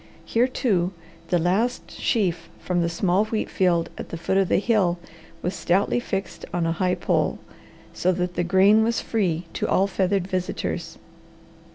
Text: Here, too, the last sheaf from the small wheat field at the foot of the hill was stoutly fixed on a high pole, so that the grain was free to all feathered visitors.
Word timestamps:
Here, 0.25 0.47
too, 0.47 0.93
the 1.27 1.37
last 1.37 1.91
sheaf 1.91 2.49
from 2.59 2.81
the 2.81 2.89
small 2.89 3.25
wheat 3.25 3.51
field 3.51 3.91
at 3.99 4.09
the 4.09 4.17
foot 4.17 4.35
of 4.37 4.47
the 4.49 4.57
hill 4.57 4.97
was 5.43 5.53
stoutly 5.53 5.99
fixed 5.99 6.43
on 6.51 6.65
a 6.65 6.71
high 6.71 6.95
pole, 6.95 7.37
so 7.93 8.11
that 8.13 8.33
the 8.33 8.43
grain 8.43 8.81
was 8.83 8.99
free 8.99 9.45
to 9.53 9.67
all 9.67 9.85
feathered 9.85 10.27
visitors. 10.27 10.97